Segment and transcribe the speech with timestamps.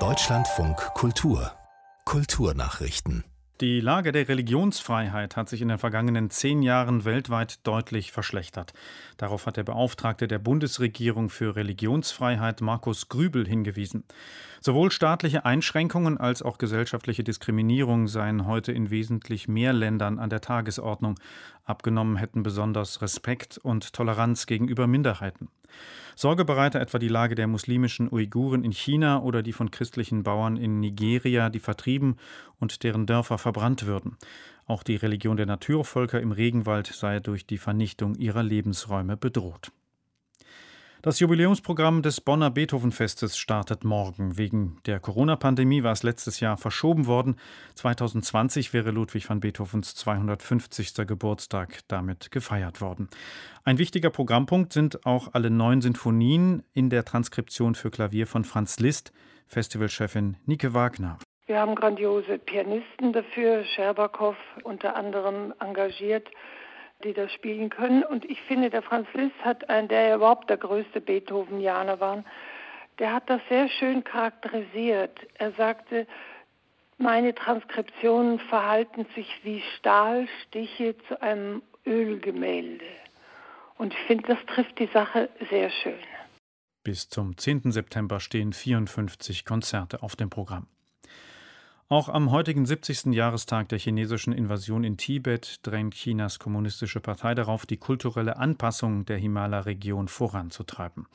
[0.00, 1.52] Deutschlandfunk Kultur
[2.04, 3.22] Kulturnachrichten
[3.60, 8.72] die Lage der Religionsfreiheit hat sich in den vergangenen zehn Jahren weltweit deutlich verschlechtert.
[9.16, 14.02] Darauf hat der Beauftragte der Bundesregierung für Religionsfreiheit Markus Grübel hingewiesen.
[14.60, 20.40] Sowohl staatliche Einschränkungen als auch gesellschaftliche Diskriminierung seien heute in wesentlich mehr Ländern an der
[20.40, 21.14] Tagesordnung.
[21.64, 25.48] Abgenommen hätten besonders Respekt und Toleranz gegenüber Minderheiten.
[26.16, 30.56] Sorge bereite etwa die Lage der muslimischen Uiguren in China oder die von christlichen Bauern
[30.56, 32.16] in Nigeria, die vertrieben
[32.60, 34.16] und deren Dörfer verbrannt würden.
[34.66, 39.72] Auch die Religion der Naturvölker im Regenwald sei durch die Vernichtung ihrer Lebensräume bedroht.
[41.04, 44.38] Das Jubiläumsprogramm des Bonner Beethovenfestes startet morgen.
[44.38, 47.36] Wegen der Corona-Pandemie war es letztes Jahr verschoben worden.
[47.74, 51.06] 2020 wäre Ludwig van Beethovens 250.
[51.06, 53.10] Geburtstag damit gefeiert worden.
[53.64, 58.80] Ein wichtiger Programmpunkt sind auch alle neun Sinfonien in der Transkription für Klavier von Franz
[58.80, 59.12] Liszt,
[59.46, 61.18] Festivalchefin Nike Wagner.
[61.44, 66.30] Wir haben grandiose Pianisten dafür, Scherbakow unter anderem engagiert
[67.02, 68.02] die das spielen können.
[68.02, 72.24] Und ich finde, der Franz Liszt hat, ein, der ja überhaupt der größte Beethovenianer war,
[72.98, 75.18] der hat das sehr schön charakterisiert.
[75.34, 76.06] Er sagte,
[76.96, 82.84] meine Transkriptionen verhalten sich wie Stahlstiche zu einem Ölgemälde.
[83.76, 85.98] Und ich finde, das trifft die Sache sehr schön.
[86.84, 87.72] Bis zum 10.
[87.72, 90.68] September stehen 54 Konzerte auf dem Programm.
[91.90, 93.12] Auch am heutigen 70.
[93.12, 99.18] Jahrestag der chinesischen Invasion in Tibet drängt Chinas Kommunistische Partei darauf, die kulturelle Anpassung der
[99.18, 101.06] Himalaya-Region voranzutreiben.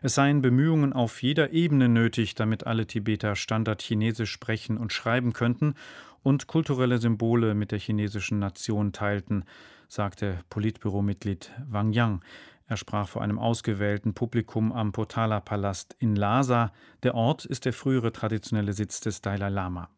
[0.00, 5.74] Es seien Bemühungen auf jeder Ebene nötig, damit alle Tibeter Standard-Chinesisch sprechen und schreiben könnten
[6.22, 9.44] und kulturelle Symbole mit der chinesischen Nation teilten,
[9.86, 12.22] sagte Politbüromitglied Wang Yang.
[12.68, 16.72] Er sprach vor einem ausgewählten Publikum am Potala-Palast in Lhasa.
[17.02, 19.90] Der Ort ist der frühere traditionelle Sitz des Dalai Lama.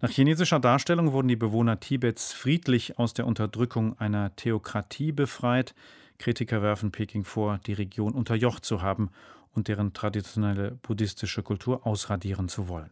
[0.00, 5.74] Nach chinesischer Darstellung wurden die Bewohner Tibets friedlich aus der Unterdrückung einer Theokratie befreit.
[6.18, 9.10] Kritiker werfen Peking vor, die Region unterjocht zu haben
[9.52, 12.90] und deren traditionelle buddhistische Kultur ausradieren zu wollen.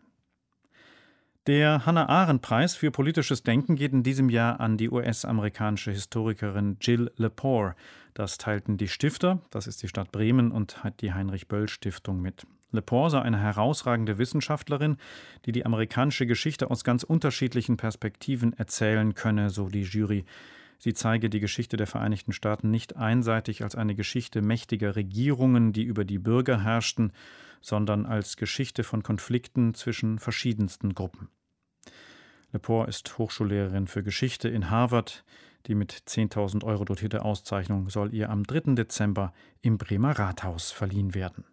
[1.47, 7.75] Der Hannah-Arendt-Preis für politisches Denken geht in diesem Jahr an die US-amerikanische Historikerin Jill Lepore.
[8.13, 12.47] Das teilten die Stifter, das ist die Stadt Bremen und die Heinrich-Böll-Stiftung mit.
[12.73, 14.97] Lepore sei eine herausragende Wissenschaftlerin,
[15.45, 20.25] die die amerikanische Geschichte aus ganz unterschiedlichen Perspektiven erzählen könne, so die Jury.
[20.79, 25.83] Sie zeige die Geschichte der Vereinigten Staaten nicht einseitig als eine Geschichte mächtiger Regierungen, die
[25.83, 27.13] über die Bürger herrschten,
[27.61, 31.29] sondern als Geschichte von Konflikten zwischen verschiedensten Gruppen.
[32.53, 35.25] Lepore ist Hochschullehrerin für Geschichte in Harvard.
[35.67, 38.75] Die mit 10.000 Euro dotierte Auszeichnung soll ihr am 3.
[38.75, 41.45] Dezember im Bremer Rathaus verliehen werden.